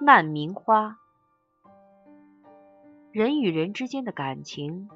[0.00, 0.96] 难民花。
[3.10, 4.88] 人与人之间的感情，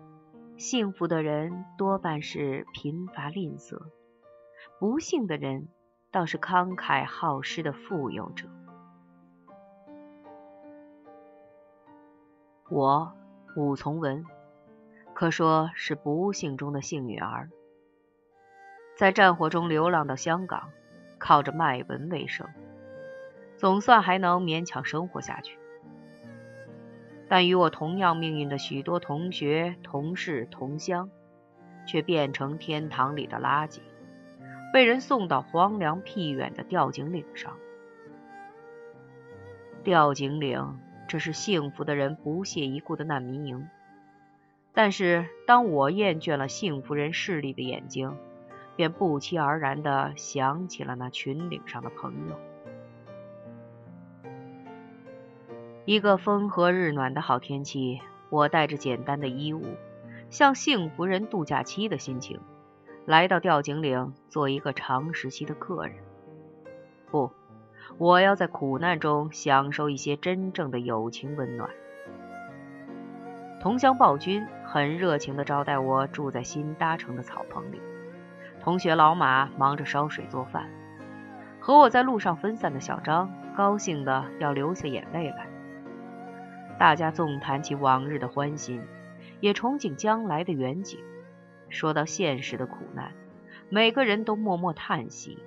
[0.57, 3.83] 幸福的人多半是贫乏吝啬，
[4.79, 5.67] 不幸的人
[6.13, 8.47] 倒是慷慨好施的富有者。
[12.71, 13.13] 我
[13.57, 14.25] 武从文，
[15.15, 17.51] 可说是不幸中的幸运儿，
[18.97, 20.71] 在战火中流浪到香港，
[21.19, 22.47] 靠着卖文为生，
[23.63, 25.57] 总算还能勉强生活下去。
[27.29, 31.09] 但与我同样命运的许多同学、同事、同乡，
[31.87, 33.79] 却变成天堂里的垃圾，
[34.73, 37.57] 被人送到荒凉僻远的吊井岭上。
[39.85, 43.69] 吊井岭，这是幸福的人不屑一顾的难民营。
[44.75, 48.17] 但是，当我厌倦了幸福人势力的眼睛，
[48.75, 52.37] 便不期而然地想起了那群岭上的朋友。
[55.85, 59.65] 一个风和日暖的好天气，我带着简单的衣物，
[60.31, 62.39] 像幸福人度假期的心情，
[63.05, 65.97] 来到吊井岭做一个长时期的客人。
[67.11, 67.33] 不，
[67.99, 71.69] 我要在苦难中享受一些真正的友情温暖。
[73.61, 77.83] 同乡暴君很热情地招待我住在新搭成的草棚里，
[78.61, 80.71] 同学老马忙着烧水做饭，
[81.59, 85.52] 和我在路上分散的小张高兴的要流下眼泪来。
[86.83, 88.83] 大家纵谈起往日的欢心，
[89.39, 90.99] 也憧憬将来的远景。
[91.69, 93.13] 说到现实的苦难，
[93.69, 95.39] 每个人都默默叹息，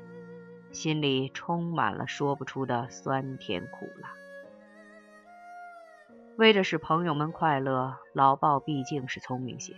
[0.71, 4.13] 心里充满了说不出的酸甜苦辣。
[6.37, 9.75] 为着使朋友们快乐，老鲍毕竟是聪明些，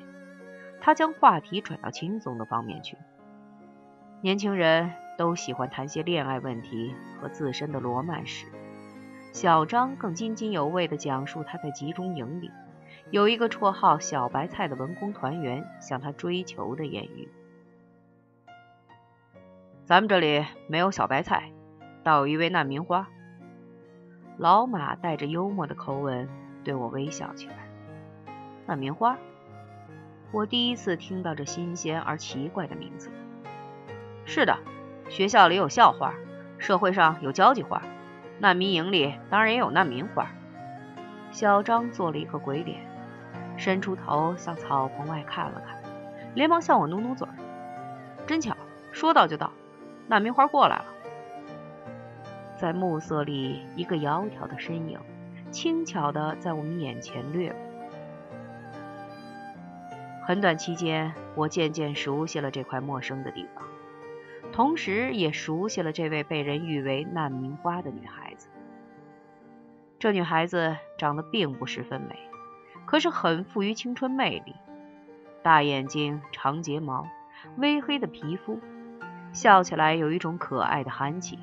[0.80, 2.98] 他将话题转到轻松的方面去。
[4.22, 8.46] 年轻人都喜欢谈些恋爱问题和自身的罗曼史。
[9.32, 12.52] 小张更津津有味地讲述他在集中营里
[13.12, 17.30] 有一个绰号“小白菜”的文工团员向他追求的艳遇。
[19.86, 21.52] 咱们这里没有小白菜，
[22.04, 23.08] 倒有一位难民花。
[24.38, 26.28] 老马带着幽默的口吻
[26.64, 27.70] 对我微笑起来。
[28.66, 29.18] 难民花，
[30.32, 33.10] 我第一次听到这新鲜而奇怪的名字。
[34.26, 34.58] 是的，
[35.08, 36.14] 学校里有校花，
[36.58, 37.82] 社会上有交际花。
[38.40, 40.28] 难民营里当然也有难民花。
[41.32, 42.80] 小张做了一个鬼脸，
[43.58, 45.78] 伸出头向草棚外看了看，
[46.36, 47.28] 连忙向我努努嘴。
[48.26, 48.56] 真巧，
[48.92, 49.52] 说到就到，
[50.08, 50.86] 难民花过来了。
[52.58, 55.00] 在暮色里，一个窈窕的身影，
[55.52, 57.60] 轻巧的在我们眼前掠过。
[60.26, 63.64] 很短期间，我渐渐熟悉了这块陌生的地方。
[64.58, 68.50] 同时也熟悉了这位被人誉为难民花的女孩子。
[70.00, 72.18] 这女孩子长得并不十分美，
[72.88, 74.56] 可是很富于青春魅力。
[75.44, 77.08] 大眼睛、长睫毛、
[77.58, 78.60] 微黑的皮肤，
[79.32, 81.38] 笑起来有一种可爱的憨气。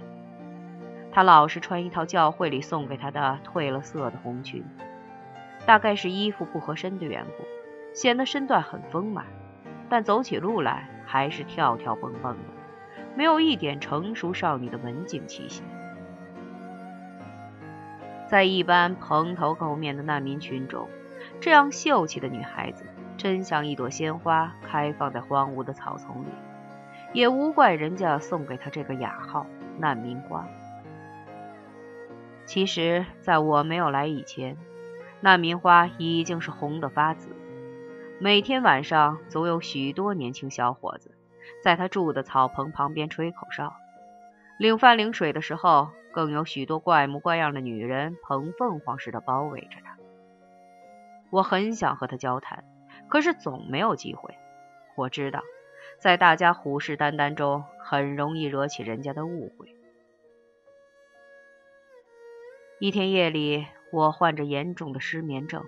[1.13, 4.65] 她老是穿一套教会里送给她的褪了色的红裙，
[5.65, 7.45] 大概是衣服不合身的缘故，
[7.95, 9.25] 显得身段很丰满，
[9.89, 12.64] 但走起路来还是跳跳蹦蹦的。
[13.17, 15.63] 没有一点成熟少女的文静气息，
[18.27, 20.89] 在一般蓬头垢面的难民群中，
[21.41, 22.85] 这样秀气的女孩子，
[23.17, 26.29] 真像一朵鲜花开放在荒芜的草丛里，
[27.13, 29.47] 也无怪人家送给她这个雅号
[29.79, 30.47] “难民花”。
[32.47, 34.57] 其实，在我没有来以前，
[35.21, 37.29] 难民花已经是红得发紫，
[38.19, 41.13] 每天晚上总有许多年轻小伙子。
[41.63, 43.75] 在他住的草棚旁边吹口哨，
[44.59, 49.97] 领饭领水的时候，更有许多怪模怪样的女人捧凤凰似的包围着他。
[51.31, 52.65] 我很想和他交谈，
[53.09, 54.35] 可是总没有机会。
[54.97, 55.43] 我知道，
[55.99, 59.75] 在大家虎视眈眈中，很容易惹起人家的误会。
[62.79, 65.65] 一天夜里，我患着严重的失眠症，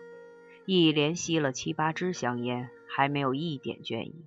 [0.66, 4.26] 一连吸了七八支香烟，还没有一点倦意。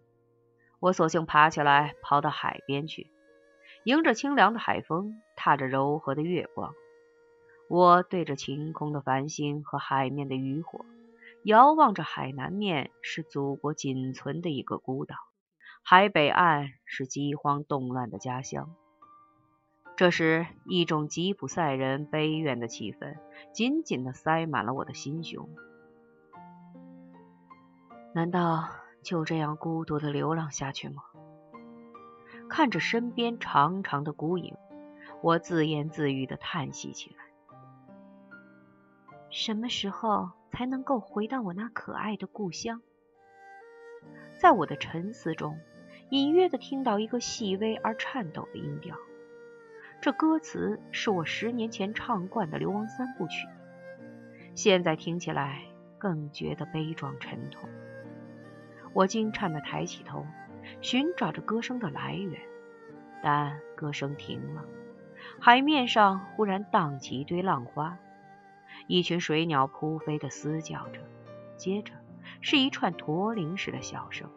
[0.80, 3.12] 我索性爬起来，跑到海边去，
[3.84, 6.74] 迎着清凉的海风，踏着柔和的月光，
[7.70, 10.86] 我对着晴空的繁星和海面的渔火，
[11.44, 15.16] 遥望着海南面是祖国仅存的一个孤岛，
[15.84, 18.74] 海北岸是饥荒动乱的家乡。
[19.98, 23.18] 这时，一种吉普赛人悲怨的气氛
[23.52, 25.50] 紧紧地塞满了我的心胸。
[28.14, 28.70] 难道？
[29.02, 31.04] 就这样孤独的流浪下去吗？
[32.50, 34.56] 看着身边长长的孤影，
[35.22, 37.18] 我自言自语的叹息起来。
[39.30, 42.82] 什么时候才能够回到我那可爱的故乡？
[44.40, 45.60] 在我的沉思中，
[46.10, 48.96] 隐约的听到一个细微而颤抖的音调。
[50.02, 53.46] 这歌词是我十年前唱惯的《流亡三部曲》，
[54.56, 55.62] 现在听起来
[55.98, 57.70] 更觉得悲壮沉痛。
[58.94, 60.26] 我惊颤的抬起头，
[60.82, 62.42] 寻找着歌声的来源，
[63.24, 64.64] 但歌声停了。
[65.40, 67.98] 海面上忽然荡起一堆浪花，
[68.88, 71.02] 一群水鸟扑飞的嘶叫着，
[71.56, 71.94] 接着
[72.42, 74.30] 是一串驼铃似的笑声。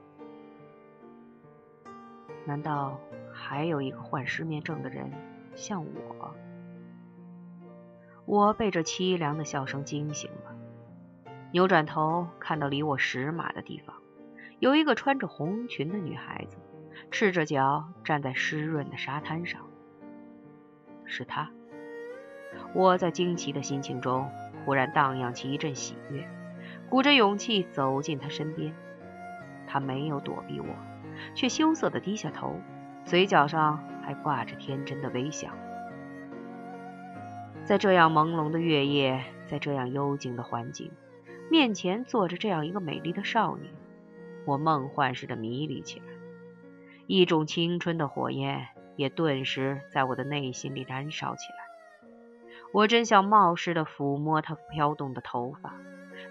[2.44, 2.98] 难道
[3.32, 5.10] 还有一个患失眠症的人
[5.54, 6.34] 像我？
[8.24, 10.56] 我被这凄凉的笑声惊醒了，
[11.52, 14.01] 扭转头看到离我十码的地方，
[14.62, 16.56] 有一个穿着红裙的女孩子，
[17.10, 19.60] 赤着脚站在湿润的沙滩上。
[21.04, 21.50] 是她，
[22.72, 24.30] 我在惊奇的心情中，
[24.64, 26.28] 忽然荡漾起一阵喜悦，
[26.88, 28.72] 鼓着勇气走进她身边。
[29.66, 30.66] 她没有躲避我，
[31.34, 32.54] 却羞涩的低下头，
[33.04, 35.48] 嘴角上还挂着天真的微笑。
[37.64, 40.92] 在这样朦胧的月夜，在这样幽静的环境，
[41.50, 43.68] 面前坐着这样一个美丽的少女，
[44.44, 46.06] 我梦幻似的迷离起来，
[47.06, 48.68] 一种青春的火焰。
[48.94, 51.56] 也顿时在我的内心里燃烧起来。
[52.72, 55.74] 我真想冒失的抚摸她飘动的头发，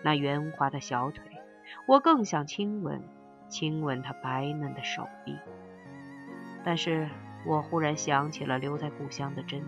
[0.03, 1.23] 那圆滑的小腿；
[1.87, 3.01] 我更想亲吻，
[3.49, 5.35] 亲吻她白嫩的手臂。
[6.63, 7.09] 但是
[7.47, 9.63] 我忽然想起了留在故乡的真，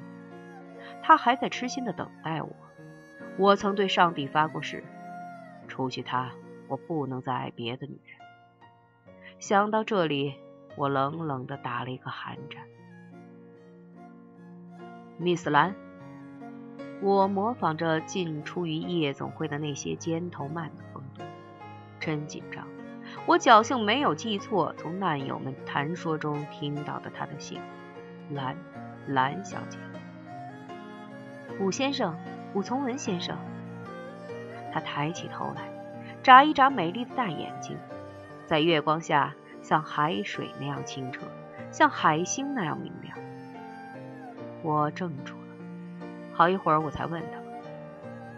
[1.02, 2.50] 他还在痴心的等待我。
[3.38, 4.84] 我曾对上帝发过誓，
[5.68, 6.32] 除去他，
[6.68, 8.23] 我不能再爱别的女人。
[9.44, 10.36] 想到这里，
[10.78, 12.64] 我冷冷的打了一个寒战。
[15.20, 15.76] Miss 兰，
[17.02, 21.26] 我模仿着进出于夜总会的那些尖头慢的风度，
[22.00, 22.66] 真紧张。
[23.26, 27.60] 我侥幸没有记错从难友们谈说中听到的他的姓，
[28.32, 28.56] 兰，
[29.08, 29.78] 兰小姐。
[31.60, 32.16] 武先生，
[32.54, 33.38] 武从文先生。
[34.72, 35.70] 他抬起头来，
[36.24, 37.78] 眨一眨美丽的大眼睛，
[38.46, 41.26] 在月光下像海水那样清澈，
[41.72, 43.18] 像海星那样明亮。
[44.62, 45.48] 我怔住了，
[46.34, 47.40] 好一会儿我才问他：“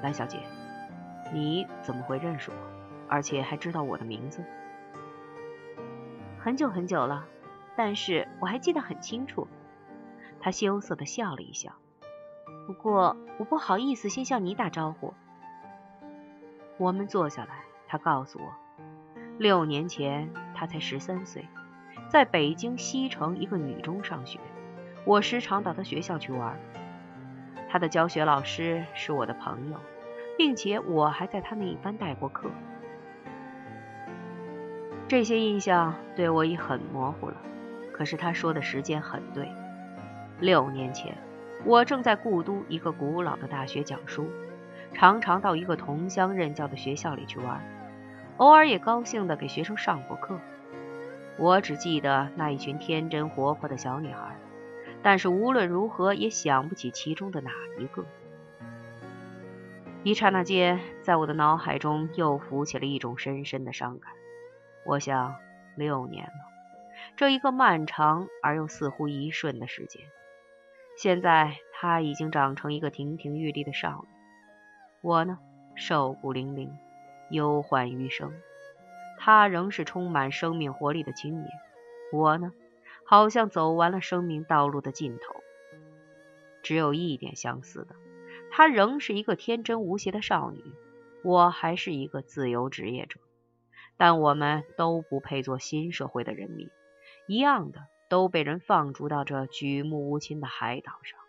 [0.01, 0.39] 蓝小姐，
[1.33, 2.57] 你怎么会认识我，
[3.07, 4.43] 而且还知道我的名字？”
[6.39, 7.25] 很久很久了，
[7.75, 9.47] 但是我还记得很清楚。
[10.39, 11.71] 他羞涩的笑了一笑。
[12.67, 15.13] 不过我不好意思先向你打招呼。
[16.77, 18.53] 我们坐下来，他告诉我，
[19.37, 21.47] 六年前他才十三岁，
[22.07, 24.39] 在北京西城一个女中上学。
[25.05, 26.57] 我时常到他学校去玩，
[27.69, 29.77] 他的教学老师是我的朋友，
[30.37, 32.49] 并且我还在他那一班带过课。
[35.07, 37.35] 这些印象对我已很模糊了，
[37.91, 39.49] 可是他说的时间很对。
[40.39, 41.17] 六年前，
[41.65, 44.29] 我正在故都一个古老的大学讲书，
[44.93, 47.61] 常常到一个同乡任教的学校里去玩，
[48.37, 50.39] 偶尔也高兴地给学生上过课。
[51.37, 54.37] 我只记得那一群天真活泼的小女孩。
[55.03, 58.05] 但是无论如何也想不起其中的哪一个。
[60.01, 64.11] 一刹那间，在我的脑海中又浮起了一种深深的伤感。
[64.83, 65.35] 我想，
[65.75, 66.31] 六年了，
[67.15, 70.01] 这一个漫长而又似乎一瞬的时间。
[70.97, 74.09] 现在，她已经长成一个亭亭玉立的少女，
[75.01, 75.37] 我呢，
[75.75, 76.71] 瘦骨伶仃，
[77.29, 78.33] 忧患余生。
[79.17, 81.49] 她仍是充满生命活力的青年，
[82.11, 82.53] 我呢？
[83.07, 85.43] 好像走完了生命道路的尽头，
[86.63, 87.95] 只有一点相似的，
[88.49, 90.63] 她仍是一个天真无邪的少女，
[91.23, 93.19] 我还是一个自由职业者，
[93.95, 96.67] 但我们都不配做新社会的人民，
[97.27, 101.19] 一样的都被人放逐到这举目无亲的海岛上。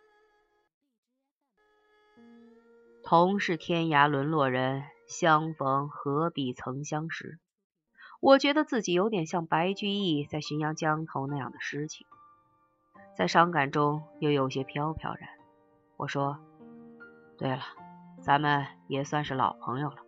[3.04, 7.38] 同是天涯沦落人，相逢何必曾相识。
[8.20, 12.06] 我觉得自己有点像白居易在浔阳江头那样的诗情，
[13.14, 15.28] 在伤感中又有些飘飘然。
[15.96, 16.38] 我说
[17.38, 17.62] ：“对了，
[18.22, 19.98] 咱们也算是老朋友了。”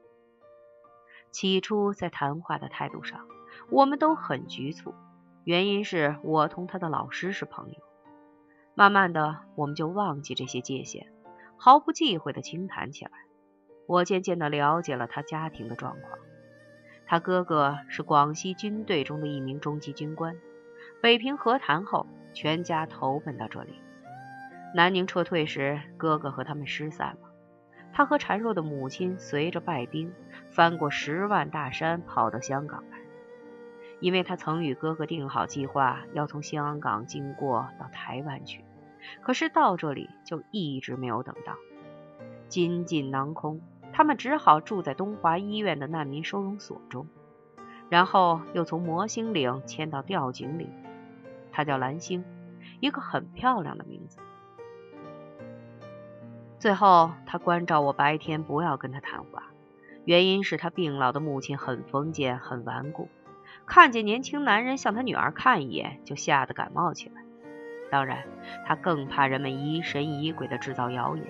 [1.30, 3.26] 起初在谈话的态度上，
[3.70, 4.94] 我们都很局促，
[5.44, 7.76] 原因是我同他的老师是朋友。
[8.74, 11.12] 慢慢的，我们就忘记这些界限，
[11.56, 13.10] 毫不忌讳的轻谈起来。
[13.88, 16.18] 我渐渐的了解了他家庭的状况。
[17.06, 20.36] 他哥哥是广西军队中的一名中级军官，
[21.00, 23.80] 北平和谈后，全家投奔到这里。
[24.74, 27.30] 南宁撤退时，哥哥和他们失散了。
[27.94, 30.12] 他和孱弱的母亲随着败兵
[30.50, 32.98] 翻过十万大山，跑到香港来，
[34.00, 38.62] 因为他曾与哥哥定好计划，要从香港经过到台湾去。
[39.22, 41.56] 可是到这里就一直没有等到，
[42.48, 43.62] 金尽囊空，
[43.98, 47.08] 他们只好住在东华医院的难民收容所中，
[47.88, 50.70] 然后又从魔星岭迁到吊井岭。
[51.50, 52.24] 他叫蓝星，
[52.78, 54.20] 一个很漂亮的名字。
[56.60, 59.50] 最后，他关照我白天不要跟他谈话，
[60.04, 63.08] 原因是他病老的母亲很封建、很顽固，
[63.66, 67.24] 看见年轻男人向他女儿看一眼，就吓得感冒起来。
[67.90, 68.22] 当然，
[68.64, 71.26] 他更怕人们疑神疑鬼的制造谣言。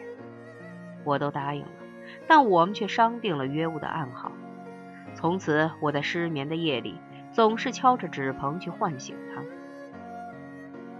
[1.05, 1.69] 我都答应了，
[2.29, 4.31] 但我们却商定了约物的暗号。
[5.15, 6.95] 从此，我在失眠的夜里
[7.33, 9.43] 总是敲着纸棚去唤醒他。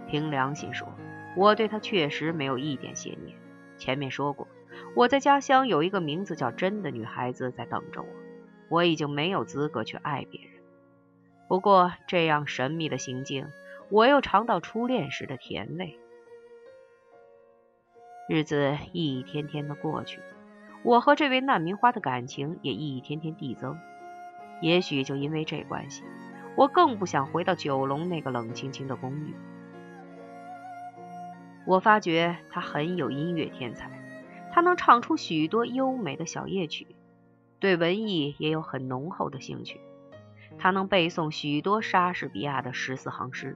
[0.07, 0.91] 凭良心说，
[1.37, 3.37] 我对他确实没有一点邪念。
[3.77, 4.47] 前面说过，
[4.95, 8.07] 我在家乡有一个名字叫真的女孩子在等着我，
[8.67, 10.51] 我已经没有资格去爱别人。
[11.47, 13.47] 不过，这样神秘的行径。
[13.91, 15.97] 我又尝到初恋时的甜味。
[18.27, 20.19] 日子一天天的过去，
[20.83, 23.77] 我和这位难民花的感情也一天天递增。
[24.61, 26.03] 也许就因为这关系，
[26.55, 29.35] 我更不想回到九龙那个冷清清的公寓。
[31.65, 33.89] 我发觉他很有音乐天才，
[34.51, 36.87] 他能唱出许多优美的小夜曲，
[37.59, 39.79] 对文艺也有很浓厚的兴趣。
[40.57, 43.55] 他能背诵许多莎士比亚的十四行诗。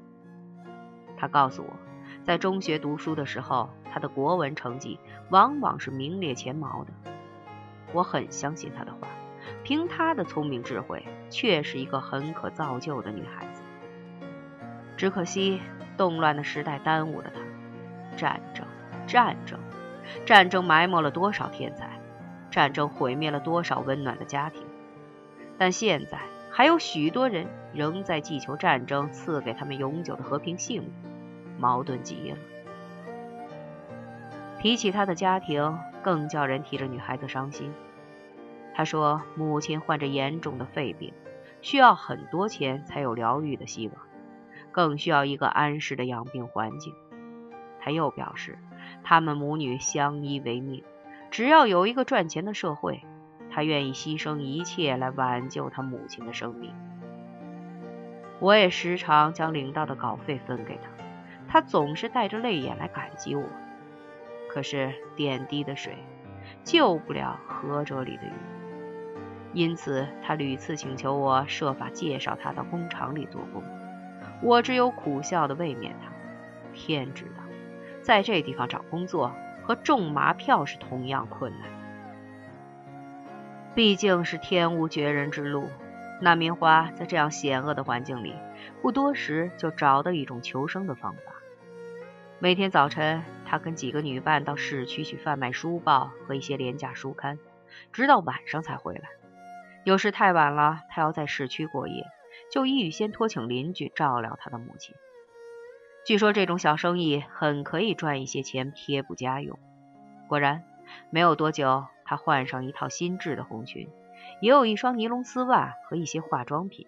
[1.17, 1.73] 他告诉我，
[2.23, 4.99] 在中学读书的时候，他的国文成绩
[5.29, 7.12] 往往是名列前茅的。
[7.93, 9.07] 我很相信他的话，
[9.63, 13.61] 凭他的聪明智慧，确是一个很可造就的女孩子。
[14.97, 15.61] 只可惜，
[15.95, 17.39] 动乱的时代耽误了她。
[18.17, 18.65] 战争，
[19.07, 19.59] 战争，
[20.25, 21.99] 战争埋没了多少天才，
[22.51, 24.65] 战争毁灭了多少温暖的家庭。
[25.57, 26.19] 但现在，
[26.51, 30.89] 还有许多人仍在祈求战争赐给他们永久的和平幸福。
[31.59, 32.37] 矛盾极了。
[34.59, 37.73] 提起他的家庭，更叫人替这女孩子伤心。
[38.73, 41.13] 他说，母亲患着严重的肺病，
[41.61, 43.97] 需要很多钱才有疗愈的希望，
[44.71, 46.93] 更需要一个安适的养病环境。
[47.79, 48.57] 他又表示，
[49.03, 50.83] 他们母女相依为命，
[51.29, 53.03] 只要有一个赚钱的社会，
[53.51, 56.73] 他愿意牺牲一切来挽救他母亲的生命。
[58.39, 60.89] 我也时常将领到的稿费分给他。
[61.47, 63.43] 他总是带着泪眼来感激我，
[64.49, 65.95] 可是点滴的水
[66.63, 68.31] 救不了河辙里的鱼，
[69.53, 73.63] 因此他屡次请求我设法介绍他到工厂里做工，
[74.41, 76.11] 我只有苦笑的慰勉他。
[76.73, 77.43] 天知道，
[78.01, 79.31] 在这地方找工作
[79.63, 81.69] 和种麻票是同样困难，
[83.75, 85.69] 毕竟是天无绝人之路。
[86.19, 88.33] 那棉花在这样险恶的环境里，
[88.81, 91.33] 不多时就找到一种求生的方法。
[92.39, 97.37] 每天早晨，他跟几个女伴到市区去贩卖书报和一些廉价书刊，
[97.91, 99.09] 直到晚上才回来。
[99.83, 102.05] 有时太晚了，他要在市区过夜，
[102.51, 104.95] 就一预先托请邻居照料他的母亲。
[106.05, 109.59] 据说这种小生意很可以赚一些钱贴补家用。
[110.27, 110.63] 果然，
[111.09, 113.89] 没有多久，他换上一套新制的红裙，
[114.41, 116.87] 也有一双尼龙丝袜和一些化妆品。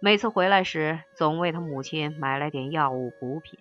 [0.00, 3.58] 每次回来时，总为他母亲买来点药物补品。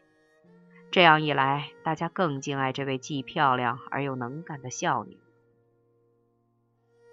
[0.92, 5.18] 这样一来，大家更敬爱这位既漂亮而又能干的孝女。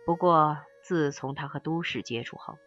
[0.05, 2.59] 不过，自从他和都市接触后，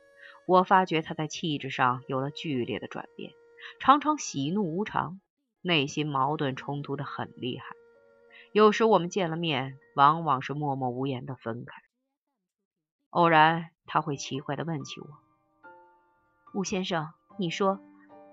[0.47, 3.31] 我发觉他在气质上有了剧烈的转变，
[3.79, 5.19] 常常喜怒无常，
[5.61, 7.65] 内心矛盾冲突的很厉害。
[8.51, 11.81] 有时我们见了面，往往是默默无言的分开。
[13.09, 15.07] 偶然，他会奇怪的问起我
[16.53, 17.79] ：“吴先生，你说，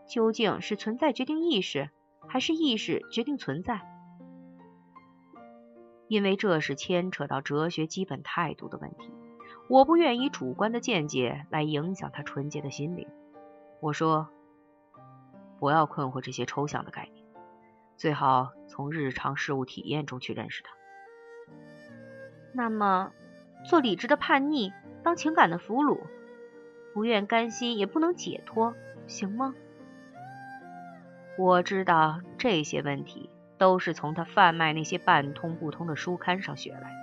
[0.09, 1.91] 究竟是存在决定意识？”
[2.29, 3.83] 还是意识决定存在，
[6.07, 9.11] 因为这是牵扯到哲学基本态度的问题。
[9.73, 13.09] 我不愿以主观的见解来影响他纯洁的心灵。
[13.81, 14.29] 我说，
[15.59, 17.25] 不要困惑这些抽象的概念，
[17.97, 20.75] 最好从日常事物体验中去认识它。
[22.53, 23.13] 那么，
[23.65, 26.01] 做理智的叛逆，当情感的俘虏，
[26.93, 28.75] 不愿甘心也不能解脱，
[29.07, 29.55] 行吗？
[31.39, 36.97] 我知道这些问题都是从他贩卖那些半通不通的书刊上学来的，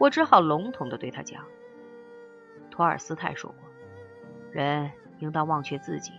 [0.00, 1.44] 我只好笼统地对他讲：
[2.74, 3.58] 托尔斯泰说过，
[4.50, 4.90] 人
[5.20, 6.10] 应当忘却自己，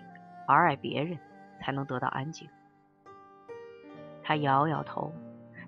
[0.47, 1.19] 而爱别人，
[1.59, 2.47] 才能得到安静。
[4.24, 5.13] 他摇摇头，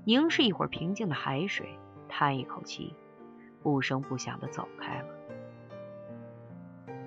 [0.06, 1.78] 凝视一会儿平静的海水，
[2.08, 2.96] 叹一口气，
[3.62, 5.08] 不声不响的走开了。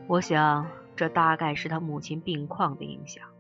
[0.07, 3.31] 我想，这大概是他母亲病况的影响。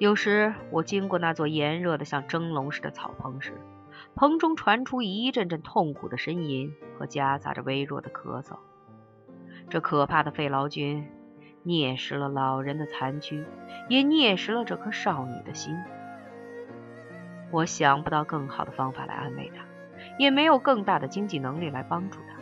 [0.00, 3.52] 有时我经过那座炎热的像蒸笼似的草棚时，
[4.16, 8.56] 棚中传出一阵阵痛苦的呻吟和夹杂着微弱的咳嗽。
[9.72, 11.08] 这可怕的肺痨菌
[11.64, 13.42] 啮食了老人的残躯，
[13.88, 15.74] 也啮食了这颗少女的心。
[17.50, 19.64] 我想不到更好的方法来安慰她，
[20.18, 22.36] 也没有更大的经济能力来帮助她。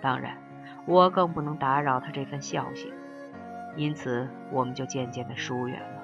[0.00, 0.38] 当然。
[0.86, 2.92] 我更不能打扰他这份孝心，
[3.76, 6.02] 因此我们就渐渐的疏远了。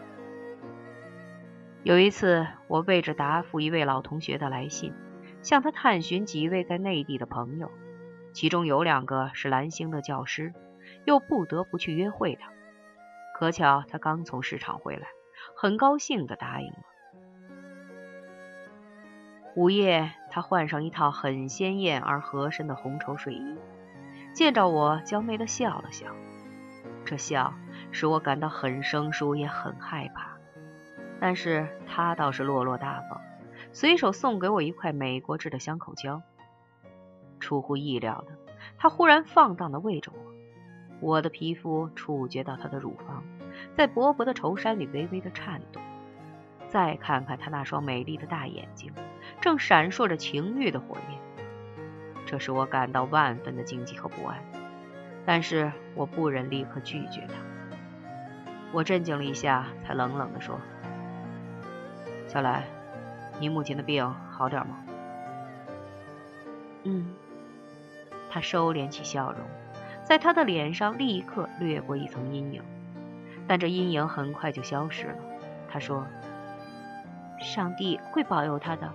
[1.83, 4.93] 有一次，我背着答复一位老同学的来信，
[5.43, 7.73] 向他探寻几位在内地的朋友，
[8.39, 10.55] 其中有两个是蓝星的教师，
[11.05, 12.53] 又不得不去约会他。
[13.35, 15.09] 可巧他刚从市场回来，
[15.57, 16.79] 很高兴地答应了。
[19.57, 23.57] 午夜，他换上一套很鲜艳而合身的红绸睡衣。
[24.33, 26.07] 见着我，娇媚地笑了笑，
[27.05, 27.53] 这笑
[27.91, 30.39] 使我感到很生疏，也很害怕。
[31.19, 33.21] 但是他倒是落落大方，
[33.73, 36.23] 随手送给我一块美国制的香口胶。
[37.39, 38.33] 出乎意料的，
[38.77, 40.35] 他忽然放荡的喂着我，
[41.01, 43.23] 我的皮肤触觉到他的乳房，
[43.75, 45.83] 在薄薄的绸衫里微微的颤动。
[46.69, 48.93] 再看看他那双美丽的大眼睛，
[49.41, 51.19] 正闪烁着情欲的火焰。
[52.27, 54.37] 这使我感到万分的惊悸和不安，
[55.25, 57.35] 但是我不忍立刻拒绝他。
[58.71, 60.61] 我镇静了一下，才冷冷地说
[62.29, 62.65] ：“小兰，
[63.41, 64.77] 你母亲的病好点吗
[66.85, 67.15] ？”“嗯。”
[68.31, 69.41] 他收敛起笑容，
[70.05, 72.63] 在他的脸上立刻掠过一层阴影，
[73.47, 75.17] 但这阴影很快就消失了。
[75.69, 76.07] 他说
[77.41, 78.93] ：“上帝会保佑他的，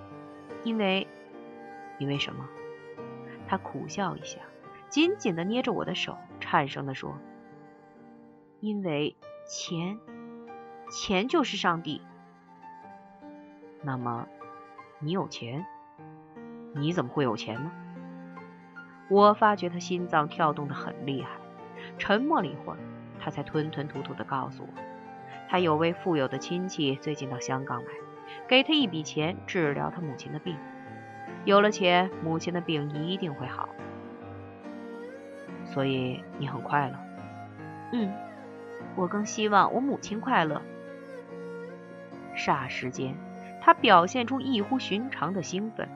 [0.63, 1.07] 因为……
[1.99, 2.47] 因为什么？”
[3.47, 4.39] 他苦笑一下，
[4.89, 7.17] 紧紧地捏着我的手，颤声地说
[8.59, 9.15] ：“因为
[9.47, 9.99] 钱，
[10.89, 12.01] 钱就是上帝。
[13.81, 14.27] 那么，
[14.99, 15.65] 你有钱？
[16.73, 17.71] 你怎么会有钱呢？”
[19.13, 21.29] 我发觉他心脏跳动得很厉害，
[21.99, 22.79] 沉默了一会儿，
[23.19, 24.69] 他才吞吞吐吐地告诉我
[25.47, 27.91] ：“他有位富有的亲戚最近到香港来，
[28.47, 30.57] 给他一笔钱治疗他母亲的病。”
[31.45, 33.69] 有了钱，母亲的病一定会好，
[35.63, 36.95] 所以你很快乐。
[37.91, 38.11] 嗯，
[38.95, 40.59] 我更希望我母亲快乐。
[42.35, 43.15] 霎时间，
[43.61, 45.87] 他表现出异乎寻常的兴奋，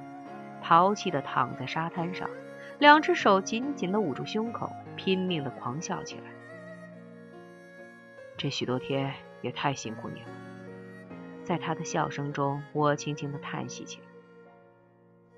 [0.61, 2.29] 淘气的躺在沙滩上，
[2.79, 6.23] 两只手紧紧的捂住胸口，拼命的狂笑起来。
[8.37, 10.27] 这许多天也太辛苦你了，
[11.43, 14.05] 在他的笑声中，我轻轻的叹息起来。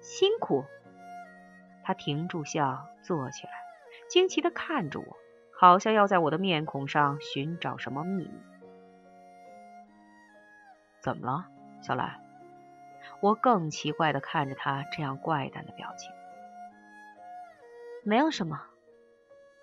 [0.02, 0.66] 辛苦。
[1.82, 3.54] 他停住笑，坐起来，
[4.10, 5.18] 惊奇的看着我，
[5.58, 8.40] 好像要在我的面孔上寻找什么秘密。
[11.00, 11.48] 怎么了，
[11.82, 12.20] 小兰？
[13.22, 16.12] 我更奇怪的看着他这样怪诞的表情。
[18.04, 18.66] 没有什么。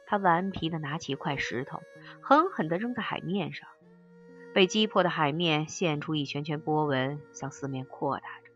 [0.06, 1.82] 他顽皮地拿起一块石头，
[2.22, 3.68] 狠狠地扔在海面上，
[4.54, 8.50] 被击破的海面现出一圈圈波纹，向四面扩大着。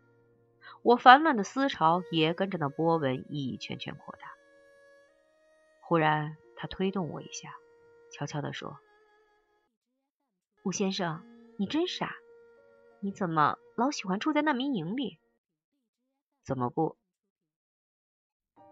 [0.81, 4.31] 我烦乱的思潮也跟着那波纹一圈圈扩大。
[5.81, 7.53] 忽然，他推动我一下，
[8.11, 8.79] 悄悄地说
[10.63, 11.21] ：“吴先生，
[11.57, 12.15] 你真傻！
[13.01, 15.19] 你怎么老喜欢住在难民营里？
[16.43, 16.95] 怎么不？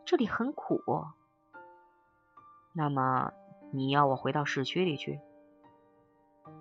[0.09, 0.81] 这里很苦。
[2.73, 3.31] 那么，
[3.71, 5.19] 你要我回到市区里去？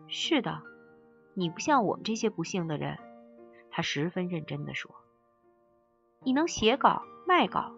[0.06, 0.60] 是的，
[1.32, 2.98] 你不像我们这些不幸的人。”
[3.72, 4.94] 他十分认真地说。
[6.20, 7.72] 你能写稿卖稿，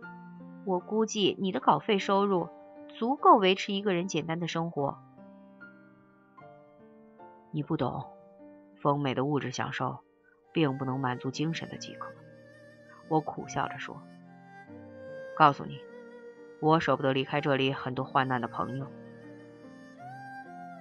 [0.64, 2.48] 我估计你的稿费收入
[2.88, 4.98] 足够维持一个人简单的生活。
[7.52, 8.10] 你不懂，
[8.82, 10.00] 丰美的物质享受
[10.50, 12.10] 并不能满足精神的饥渴。
[13.08, 14.02] 我苦笑着说
[15.40, 15.80] ：“告诉你，
[16.60, 18.86] 我舍不得离开这里很多患难的朋友。”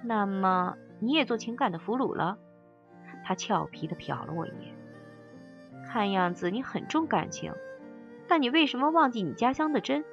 [0.04, 2.36] 那么你也做情感的俘虏了？
[3.24, 4.74] 他俏皮的瞟了我一眼。
[5.88, 7.54] 看样子你很重感情，
[8.28, 10.04] 但你为什么忘记你家乡的真？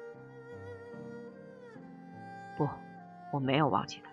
[2.56, 2.66] 不，
[3.34, 4.10] 我没有忘记他。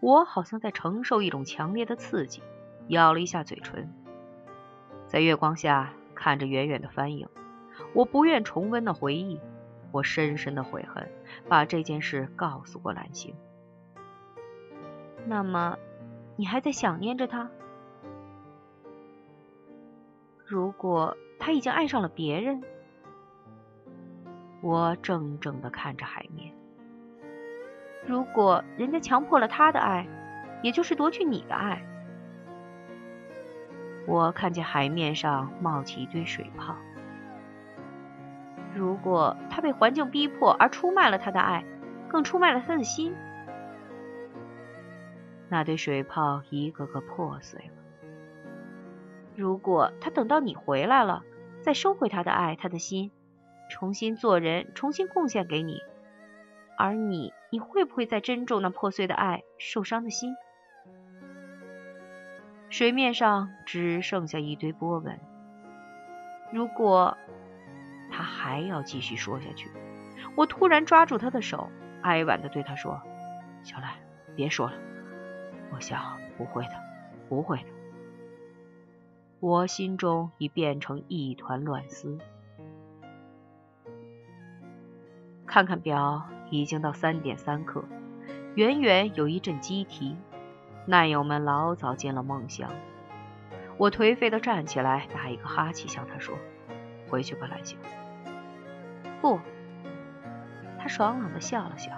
[0.00, 2.42] 我好像在承受一种强烈的刺激，
[2.88, 3.90] 咬了一下嘴唇。
[5.06, 7.26] 在月光下看着远远的帆影，
[7.92, 9.40] 我不愿重温的回忆。
[9.92, 11.08] 我深深的悔恨，
[11.48, 13.32] 把这件事告诉过蓝星。
[15.24, 15.78] 那么，
[16.34, 17.48] 你还在想念着他？
[20.44, 22.60] 如果他已经爱上了别人，
[24.62, 26.52] 我怔怔的看着海面。
[28.04, 30.06] 如果人家强迫了他的爱，
[30.62, 31.86] 也就是夺去你的爱。
[34.08, 36.74] 我看见海面上冒起一堆水泡。
[38.74, 41.64] 如果他被环境逼迫而出卖了他的爱，
[42.08, 43.14] 更出卖了他的心。
[45.48, 47.74] 那堆水泡一个个破碎了。
[49.36, 51.22] 如果他等到你回来了，
[51.60, 53.10] 再收回他的爱，他的心，
[53.70, 55.80] 重新做人，重新贡献给你，
[56.76, 60.34] 而你，你会不会再珍重那破碎的爱，受伤的心？
[62.68, 65.20] 水面上只剩下一堆波纹。
[66.52, 67.16] 如果
[68.16, 69.68] 他还要继续说下去，
[70.36, 71.68] 我突然抓住他的手，
[72.02, 73.02] 哀婉的对他说
[73.64, 73.90] ：“小兰，
[74.36, 74.74] 别说了，
[75.72, 76.74] 我想不会的，
[77.28, 77.68] 不会的。”
[79.40, 82.16] 我心中已变成一团乱丝。
[85.44, 87.84] 看看表，已经到三点三刻，
[88.54, 90.16] 远远有一阵鸡啼，
[90.86, 92.70] 难友们老早进了梦乡。
[93.76, 96.38] 我颓废的站起来，打一个哈欠，向他说
[97.10, 97.76] ：“回去吧，兰星。”
[99.24, 99.40] 不，
[100.78, 101.92] 他爽朗的笑了笑，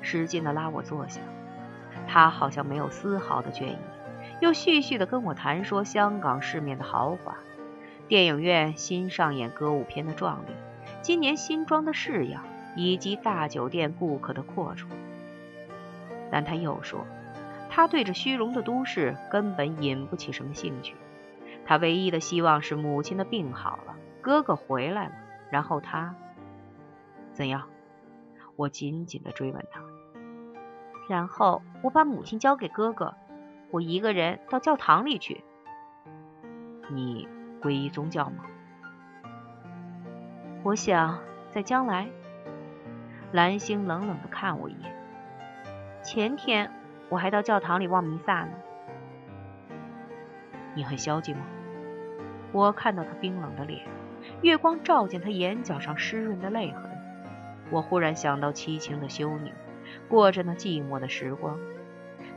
[0.00, 1.20] 使劲的拉我坐下。
[2.06, 3.76] 他好像没有丝毫的倦意。
[4.40, 7.36] 又絮絮的跟我谈说香港市面的豪华，
[8.08, 10.54] 电影院新上演歌舞片的壮丽，
[11.02, 12.42] 今年新装的式样，
[12.76, 14.86] 以及大酒店顾客的阔绰。
[16.30, 17.04] 但他又说，
[17.68, 20.94] 他对这虚荣的都市根本引不起什么兴趣，
[21.66, 25.12] 他唯一的希望是母亲的病好了，哥哥回来了，
[25.50, 26.16] 然后他
[27.34, 27.68] 怎样？
[28.56, 29.80] 我紧紧的追问他，
[31.08, 33.14] 然后我把母亲交给哥哥。
[33.72, 35.42] 我一个人到教堂里去。
[36.88, 37.28] 你
[37.60, 38.44] 皈依宗教吗？
[40.62, 41.18] 我想
[41.50, 42.08] 在将来。
[43.32, 44.94] 蓝星冷冷的看我一眼。
[46.04, 46.70] 前天
[47.08, 48.52] 我还到教堂里望弥撒呢。
[50.76, 51.40] 你很消极吗？
[52.52, 53.84] 我看到他冰冷的脸，
[54.42, 56.93] 月光照见他眼角上湿润的泪痕。
[57.74, 59.52] 我忽然想到凄情的修女，
[60.08, 61.58] 过着那寂寞的时光。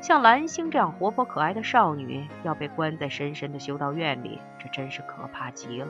[0.01, 5.87] 像蓝星这样活泼可爱的少女，要被关在深深的修道院里，这真是可怕极了。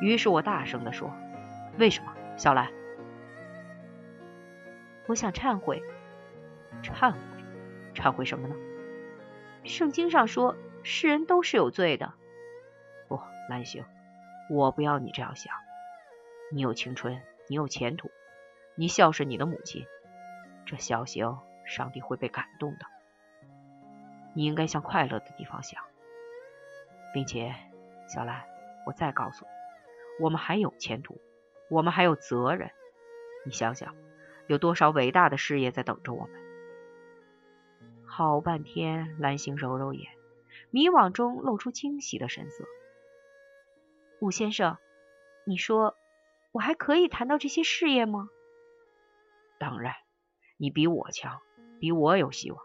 [0.00, 1.12] 于是我大声地说
[1.78, 2.68] ：“为什么，小兰？
[5.06, 5.80] 我想忏悔。
[6.82, 7.18] 忏悔？
[7.94, 8.56] 忏悔什么呢？
[9.62, 12.12] 圣经上说，世人都是有罪的。
[13.06, 13.84] 不，蓝星，
[14.50, 15.54] 我不要你这样想。
[16.50, 18.10] 你有青春，你有前途，
[18.78, 19.88] 你孝顺你的母亲，
[20.64, 22.86] 这小行，上帝会被感动的。”
[24.34, 25.82] 你应该向快乐的地方想，
[27.12, 27.52] 并且，
[28.06, 28.44] 小兰，
[28.86, 29.50] 我再告诉你，
[30.24, 31.20] 我们还有前途，
[31.68, 32.70] 我们还有责任。
[33.44, 33.96] 你想想，
[34.46, 36.40] 有多少伟大的事业在等着我们？
[38.06, 40.12] 好半天，蓝星揉揉眼，
[40.70, 42.64] 迷惘中露出惊喜的神色。
[44.20, 44.78] 武先生，
[45.44, 45.96] 你说
[46.52, 48.28] 我还可以谈到这些事业吗？
[49.58, 49.94] 当然，
[50.56, 51.38] 你比我强，
[51.80, 52.60] 比我有希望。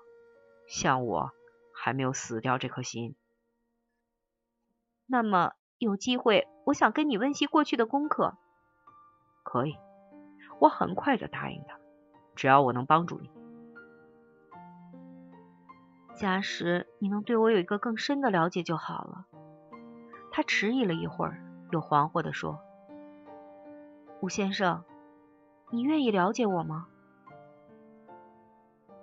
[0.68, 1.32] 像我。
[1.76, 3.16] 还没有死掉这颗心。
[5.08, 8.38] 那么有机会，我想跟你温习过去的功课。
[9.44, 9.76] 可以，
[10.60, 11.78] 我很快就答应他，
[12.36, 13.30] 只要我能帮助你。
[16.16, 19.26] 假使你能对我有一个更深的了解就好了。
[20.32, 22.62] 他迟疑了一会儿，又惶惑地说
[24.22, 24.86] ：“吴先生，
[25.74, 26.86] 你愿意了解我吗？”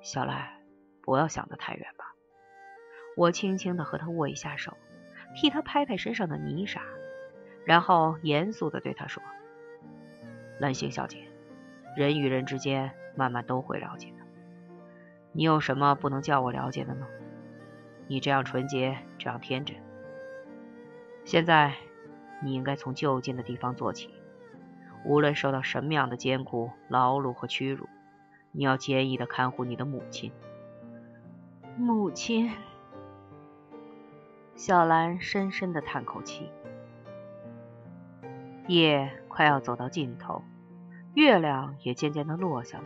[0.00, 0.60] 小赖，
[1.02, 2.14] 不要想得太远吧。
[3.16, 4.76] 我轻轻地和他握一下手，
[5.34, 6.80] 替他拍拍身上的泥沙，
[7.64, 9.20] 然后严肃地对他说
[10.60, 11.26] ：“兰星小姐，
[11.96, 14.18] 人与人之间慢慢都会了解的。
[15.32, 17.04] 你有什么不能叫我了解的呢？
[18.06, 19.76] 你这样纯洁，这样天真。
[21.24, 21.74] 现在，
[22.40, 24.14] 你应该从就近的地方做起。
[25.04, 27.88] 无论受到什么样的艰苦、劳碌和屈辱，
[28.52, 30.32] 你要坚毅的看护你的母亲。
[31.76, 32.50] 母亲。”
[34.54, 36.50] 小兰深深的叹口气。
[38.66, 40.42] 夜快要走到尽头，
[41.14, 42.84] 月亮也渐渐的落下了。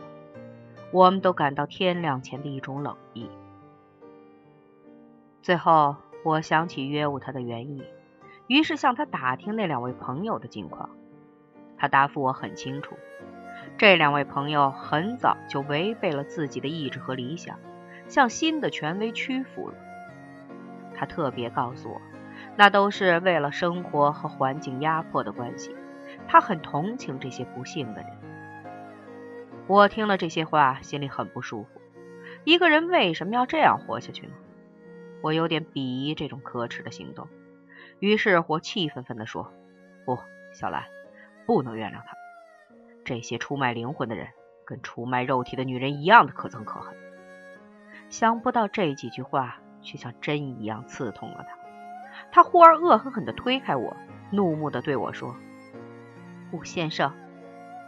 [0.91, 3.29] 我们都感到天亮前的一种冷意。
[5.41, 7.83] 最后，我想起约晤他的原意，
[8.47, 10.89] 于是向他打听那两位朋友的近况。
[11.77, 12.97] 他答复我很清楚，
[13.77, 17.59] 这两位朋友很早就违背了自己的意志和理想，
[18.07, 19.75] 向新的权威屈服了。
[20.95, 22.01] 他特别告诉我，
[22.55, 25.75] 那都是为了生活和环境压迫的关系，
[26.27, 28.11] 他很同情这些不幸的人。
[29.67, 31.81] 我听了这些话，心里很不舒服。
[32.43, 34.33] 一个人为什么要这样活下去呢？
[35.21, 37.27] 我有点鄙夷这种可耻的行动。
[37.99, 39.51] 于是我气愤愤地说
[40.05, 40.19] ：“不，
[40.53, 40.83] 小兰，
[41.45, 42.15] 不能原谅他。
[43.03, 44.27] 这些出卖灵魂的人，
[44.65, 46.95] 跟出卖肉体的女人一样的可憎可恨。”
[48.09, 51.57] 想不到这几句话却像针一样刺痛了他。
[52.31, 53.95] 他忽而恶狠狠地推开我，
[54.31, 55.35] 怒目地对我说
[56.53, 57.13] ：“武先生，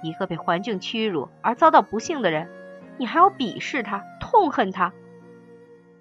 [0.03, 2.49] 一个被环境屈辱而遭到不幸的人，
[2.97, 4.91] 你还要鄙视他、痛恨他？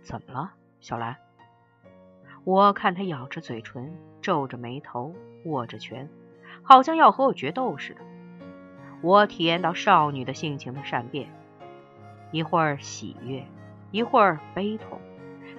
[0.03, 1.17] 怎么了，小兰？”
[2.45, 5.15] 我看他咬着嘴唇，皱着眉头，
[5.45, 6.09] 握着拳，
[6.67, 8.01] 好像要和我决斗似的。
[9.01, 11.29] 我体验到少女的性情的善变，
[12.33, 13.45] 一会儿喜悦，
[13.93, 14.99] 一会儿悲痛，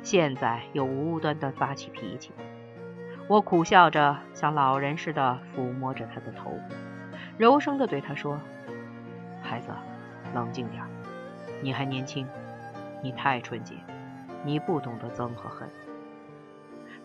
[0.04, 2.32] 现在又无端端发起脾气。
[3.30, 6.52] 我苦笑着，像老人似的抚摸着她的头，
[7.38, 8.40] 柔声的对她说
[9.42, 9.70] ：“孩子，
[10.34, 10.84] 冷静点，
[11.62, 12.28] 你还年轻，
[13.02, 13.76] 你太纯洁，
[14.44, 15.70] 你不懂得憎和恨。”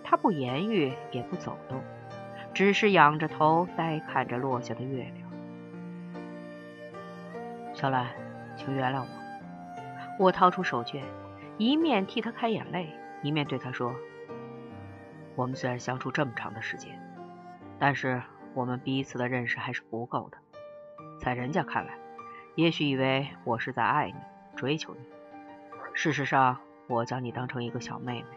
[0.03, 1.81] 她不言语，也不走动，
[2.55, 5.31] 只是仰着头，呆看着落下的月亮。
[7.75, 8.09] 小兰，
[8.57, 9.09] 请原谅我。
[10.19, 11.03] 我掏出手绢，
[11.57, 12.91] 一面替他开眼泪，
[13.23, 13.95] 一面对他说
[15.35, 17.01] ：“我们虽然相处这么长的时间，
[17.79, 20.37] 但是我们彼此的认识还是不够的。
[21.19, 21.95] 在人家看来，
[22.55, 24.17] 也许以为我是在爱你、
[24.55, 25.01] 追求你。
[25.95, 28.29] 事实上，我将你当成一个小妹妹。”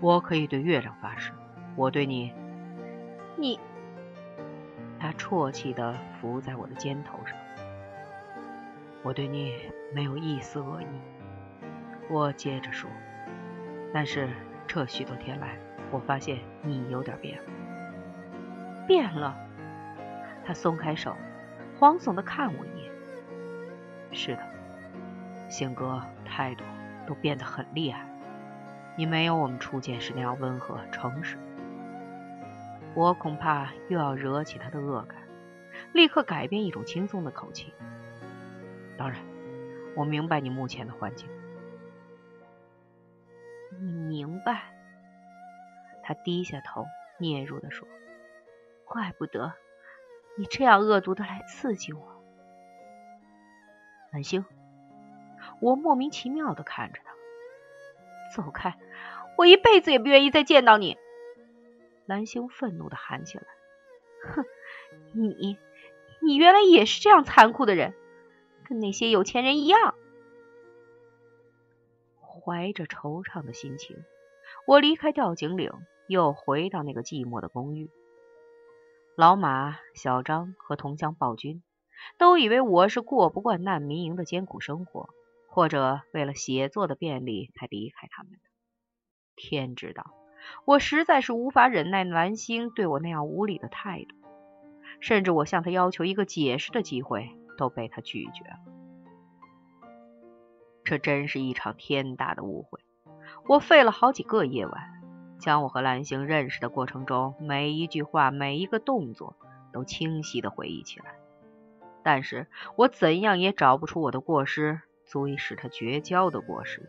[0.00, 1.30] 我可以对月亮发誓，
[1.76, 2.32] 我对你，
[3.36, 3.58] 你，
[4.98, 7.36] 他啜泣的伏在我的肩头上，
[9.02, 9.54] 我对你
[9.94, 10.86] 没有一丝恶意。
[12.08, 12.90] 我接着说，
[13.94, 14.28] 但是
[14.66, 15.56] 这许多天来，
[15.90, 17.44] 我发现你有点变了，
[18.86, 19.36] 变了。
[20.44, 21.16] 他松开手，
[21.78, 22.92] 惶悚的看我一眼。
[24.12, 24.42] 是的，
[25.48, 26.64] 性格、态度
[27.06, 28.04] 都变得很厉害。
[28.96, 31.38] 你没有我们初见时那样温和诚实，
[32.94, 35.16] 我恐怕又要惹起他的恶感，
[35.92, 37.72] 立刻改变一种轻松的口气。
[38.98, 39.20] 当然，
[39.96, 41.28] 我明白你目前的环境。
[43.80, 44.74] 你明白？
[46.02, 46.86] 他低下头，
[47.20, 47.86] 嗫嚅的说
[48.84, 49.52] ：“怪不得
[50.36, 52.02] 你这样恶毒的来刺激我。”
[54.12, 54.44] 蓝星，
[55.60, 57.12] 我莫名其妙的看着他。
[58.34, 58.76] 走开！
[59.38, 60.98] 我一辈子也不愿意再见到你。
[62.10, 63.44] 蓝星愤怒的喊起来
[64.34, 64.44] ：“哼，
[65.14, 65.56] 你，
[66.20, 67.94] 你原来也是这样残酷的人，
[68.68, 69.94] 跟那些有钱人一样。”
[72.20, 73.96] 怀着惆怅的心情，
[74.66, 75.70] 我离开吊井岭，
[76.08, 77.88] 又回到那个寂寞的公寓。
[79.16, 81.62] 老马、小张和同乡暴君
[82.18, 85.08] 都以为我是过不惯难民营的艰苦生活。
[85.52, 88.38] 或者为了写作的便利才离开他们的。
[89.34, 90.04] 天知道，
[90.64, 94.14] 我实在是无法忍耐蓝星对我那样无礼的态度，
[95.00, 98.56] 甚至我向他要求一个解释的机会，都被他拒绝了。
[100.84, 102.80] 这真是一场天大的误会。
[103.46, 104.82] 我费了好几个夜晚，
[105.38, 109.36] 将我和蓝星认识的过程中每一句话、每一个动作
[109.72, 111.14] 都清晰的回忆起来，
[112.02, 114.80] 但是我怎样也找不出我的过失。
[115.06, 116.88] 足以使他绝交的过失，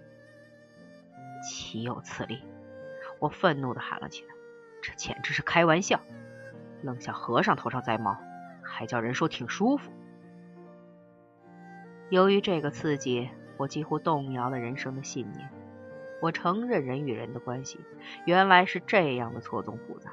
[1.43, 2.37] 岂有此理！
[3.21, 4.33] 我愤怒的喊了起来
[4.81, 5.99] ：“这简直是开玩笑，
[6.81, 8.17] 愣向和尚头上栽毛，
[8.63, 9.91] 还叫人说挺舒服。”
[12.09, 15.47] 由于这个刺激，我几乎动摇了人生的信念。
[16.19, 17.79] 我承认人与人的关系
[18.25, 20.11] 原来是这样的错综复杂，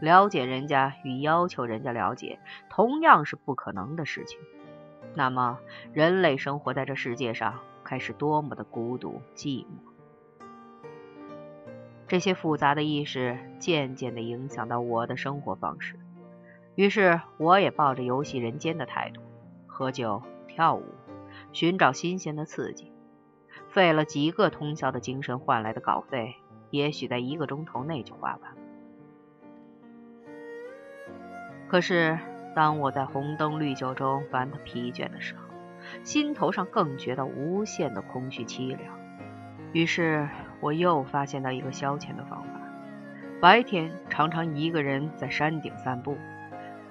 [0.00, 4.38] 了解人家与要求人家了解，同样是不可能的事情。
[5.14, 5.58] 那么，
[5.94, 9.95] 人类生活在这世界上，该是多么的孤独寂寞！
[12.08, 15.98] 这些复杂的意识渐渐地影响到我的生活方式，
[16.74, 19.20] 于是我也抱着游戏人间的态度，
[19.66, 20.84] 喝酒、跳舞，
[21.52, 22.92] 寻找新鲜的刺激。
[23.68, 26.36] 费了几个通宵的精神换来的稿费，
[26.70, 28.56] 也许在一个钟头内就花完。
[31.68, 32.18] 可是。
[32.54, 35.42] 当我在红灯绿酒中玩得疲倦的时候，
[36.02, 38.98] 心头上更觉得无限的空虚凄凉。
[39.74, 40.26] 于是，
[40.60, 42.60] 我又发现到一个消遣的方法：
[43.40, 46.16] 白天常常一个人在山顶散步，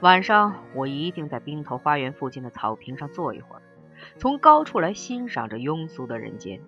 [0.01, 3.62] 晚上我一定在冰头花园附近的草坪上坐一会儿，
[4.17, 6.62] 从高处来欣赏着庸俗的人间。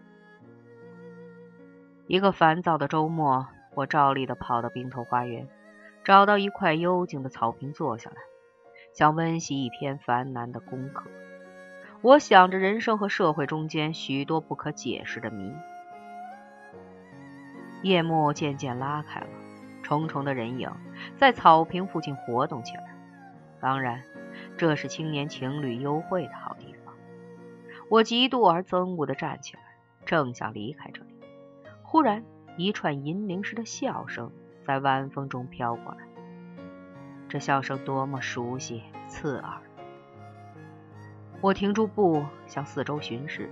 [2.07, 5.47] 一个烦躁的周末，我照例的跑到冰头花园，
[6.03, 8.15] 找到一块幽静的草坪坐下来。
[8.93, 11.05] 想温习一篇繁难的功课。
[12.01, 15.53] 我想着人生和社会中间许多不可解释的谜。
[17.83, 19.27] 夜幕渐渐拉开了，
[19.83, 20.71] 重重的人影
[21.15, 22.83] 在草坪附近活动起来。
[23.59, 24.03] 当然，
[24.57, 26.93] 这是青年情侣幽会的好地方。
[27.89, 29.61] 我极度而憎恶地站起来，
[30.05, 31.15] 正想离开这里，
[31.83, 32.23] 忽然
[32.57, 34.31] 一串银铃似的笑声
[34.65, 35.99] 在晚风中飘过来。
[37.29, 39.61] 这笑声多么熟悉、刺耳！
[41.39, 43.49] 我停住步，向四周巡视，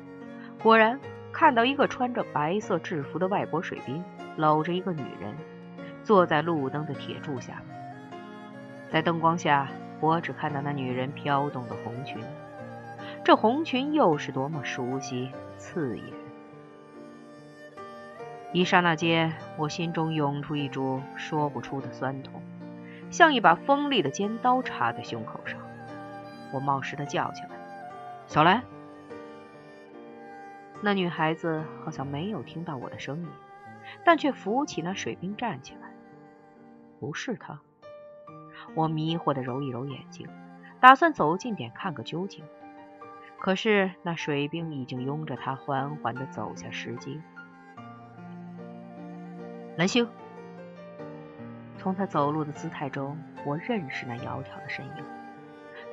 [0.61, 0.99] 果然
[1.35, 4.01] 看到一个穿着白色制服的外国水兵，
[4.37, 5.35] 搂着一个女人，
[6.01, 7.61] 坐在路灯的铁柱下。
[8.89, 9.67] 在灯光下，
[9.99, 12.23] 我只看到那女人飘动的红裙，
[13.21, 16.05] 这红裙又是多么熟悉、刺眼！
[18.53, 22.41] 一刹那间，我心中涌出一株说不出的酸痛。
[23.11, 25.59] 像一把锋利的尖刀插在胸口上，
[26.53, 27.49] 我冒失的叫起来
[28.25, 28.63] ：“小兰！”
[30.81, 33.27] 那女孩子好像没有听到我的声音，
[34.03, 35.89] 但却扶起那水兵站起来。
[36.99, 37.59] 不是他。
[38.73, 40.27] 我迷惑的揉一揉眼睛，
[40.79, 42.43] 打算走近点看个究竟。
[43.37, 47.19] 可是那水兵已经拥着她缓缓的走下石阶。
[49.75, 50.07] 蓝星。
[51.77, 55.03] 从他走路的姿态中，我认识那窈窕的身影。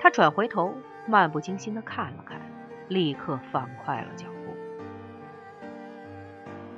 [0.01, 0.75] 他转回头，
[1.07, 2.41] 漫不经心地看了看，
[2.89, 4.27] 立刻放快了脚。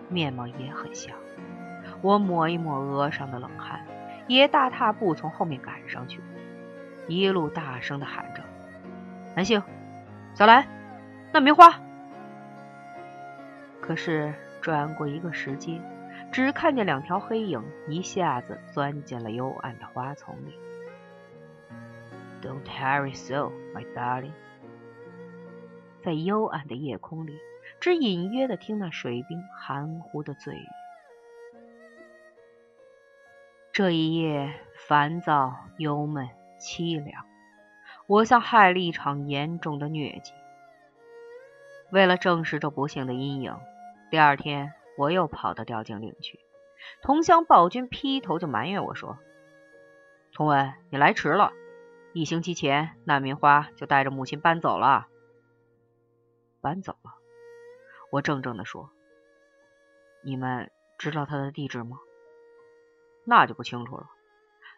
[0.08, 1.14] 面貌也很像。
[2.00, 3.84] 我抹一抹额上的冷汗，
[4.26, 6.20] 也大踏步从后面赶上去，
[7.08, 8.42] 一路大声地喊着
[9.34, 9.62] ：“南星，
[10.34, 10.66] 小兰，
[11.32, 11.80] 那梅花。”
[13.80, 15.80] 可是转过一个石阶。
[16.32, 20.58] 只看见两条黑影一下子钻进了幽暗的花丛里。
[22.42, 24.32] Don't hurry so, my darling。
[26.02, 27.38] 在幽暗的夜空里，
[27.84, 30.66] 只隐约的听那水兵含糊的醉语。
[33.74, 34.54] 这一夜
[34.88, 37.26] 烦躁、忧闷、凄凉，
[38.06, 40.32] 我像害了一场严重的疟疾。
[41.92, 43.54] 为了证实这不幸的阴影，
[44.10, 44.72] 第二天。
[44.96, 46.40] 我又跑到吊井岭去，
[47.02, 49.18] 同乡暴君劈头就埋怨我说
[50.32, 51.52] ：“同文，你来迟了，
[52.14, 55.08] 一星期前那棉花就带着母亲搬走了。”
[56.62, 57.10] 搬走了，
[58.14, 58.90] 我怔怔地说
[60.22, 61.98] ：“你们知道他的地址吗？”
[63.27, 64.09] 那就不清楚了。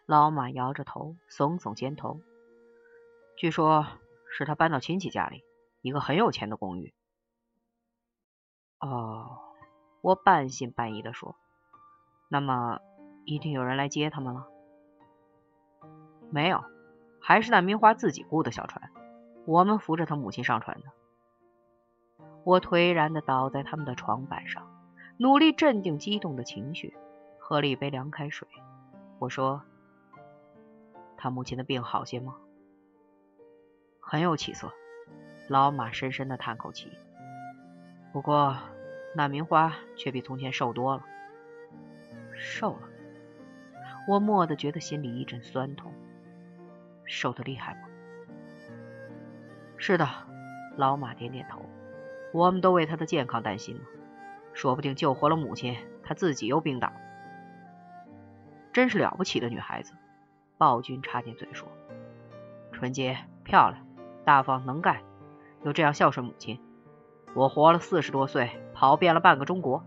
[0.07, 2.19] 老马摇着头，耸耸肩头
[3.37, 3.85] ：“据说
[4.31, 5.43] 是他搬到亲戚家里，
[5.81, 6.95] 一个很有钱的公寓。”
[8.81, 9.43] 哦。
[10.01, 11.35] 我半信半疑的说
[12.29, 12.79] ：“那么，
[13.25, 14.47] 一定有人来接他们了？”
[16.31, 16.63] 没有，
[17.21, 18.89] 还是那明花自己雇的小船，
[19.45, 20.87] 我们扶着他母亲上船的。
[22.47, 24.65] 我颓然的倒在他们的床板上，
[25.17, 26.95] 努力镇定激动的情绪，
[27.37, 28.47] 喝了一杯凉开水。
[29.19, 29.61] 我说
[31.17, 32.37] ：“他母亲的病好些吗？”
[33.99, 34.71] 很有起色。
[35.49, 36.89] 老马深深的叹口气。
[38.13, 38.55] 不过。
[39.15, 41.03] 那名花却比从前瘦多了，
[42.35, 42.87] 瘦了。
[44.07, 45.91] 我蓦地觉得心里一阵酸痛，
[47.05, 47.87] 瘦得厉害吗？
[49.77, 50.07] 是的，
[50.75, 51.65] 老马点点头。
[52.33, 53.81] 我们都为他的健康担心呢，
[54.53, 56.91] 说不定救活了母亲，他自己又病倒。
[58.73, 59.93] 真是了不起的女孩子，
[60.57, 61.67] 暴君插进嘴说
[62.71, 63.85] ：“纯洁、漂亮、
[64.23, 65.01] 大方、能干，
[65.63, 66.59] 又这样孝顺母亲。”
[67.33, 69.83] 我活了四十多岁，跑遍了半个中国，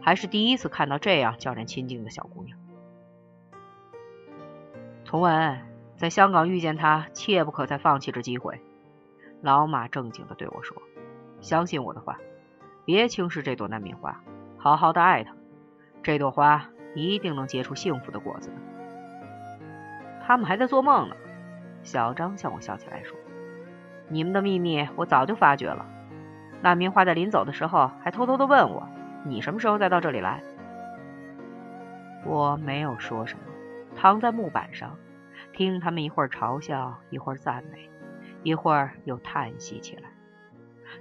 [0.00, 2.58] 还是第一次看到这样叫人亲近的小姑娘。
[5.04, 5.60] 童文，
[5.96, 8.60] 在香港遇见她，切不可再放弃这机会。
[9.40, 10.80] 老马正经的对我说
[11.42, 12.16] ：“相信我的话，
[12.86, 14.22] 别轻视这朵难民花，
[14.56, 15.34] 好好的爱她，
[16.02, 18.56] 这朵花一定能结出幸福的果子的。”
[20.24, 21.16] 他们还在做梦呢。
[21.82, 23.16] 小张向我笑起来说
[24.08, 25.84] ：“你们的秘密我早就发觉了。”
[26.62, 28.88] 那明花在临走的时候还偷偷的问我
[29.26, 30.40] ：“你什么时候再到这里来？”
[32.24, 33.42] 我没有说什么，
[33.96, 34.96] 躺在木板上，
[35.52, 37.90] 听他们一会儿嘲笑，一会儿赞美，
[38.44, 40.11] 一会儿又叹息起来。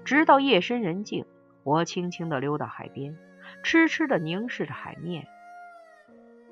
[0.05, 1.25] 直到夜深人静，
[1.63, 3.17] 我轻轻的溜到海边，
[3.63, 5.27] 痴痴的凝视着海面。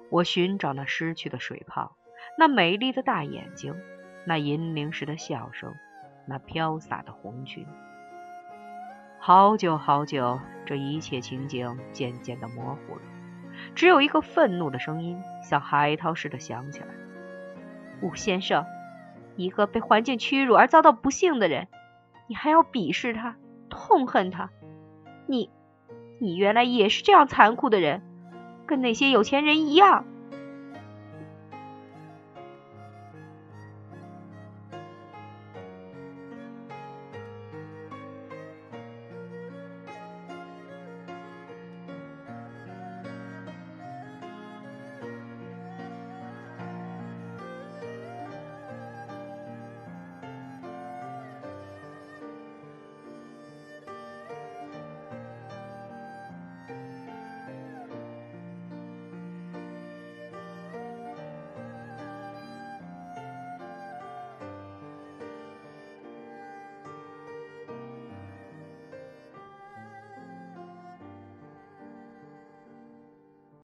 [0.10, 1.96] 我寻找那失去的水泡，
[2.38, 3.76] 那美丽的大眼睛，
[4.26, 5.74] 那银铃似的笑声，
[6.28, 7.66] 那飘洒的红裙。
[9.20, 13.02] 好久好久，这一切情景渐渐的模糊了，
[13.76, 16.88] 只有一个愤怒的声音像海涛似的响起来
[18.02, 18.66] ：“武先生，
[19.36, 21.68] 一个被环境屈辱而遭到不幸的人，
[22.30, 23.38] 你还要鄙视他，
[23.70, 24.52] 痛恨他？
[25.28, 25.50] 你，
[26.20, 28.04] 你原来也是这样残酷的人，
[28.68, 30.06] 跟那些有钱人一样。